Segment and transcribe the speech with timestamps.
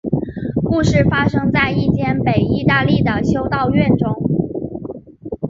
[0.65, 4.11] 故事发生在一间北意大利的修道院中。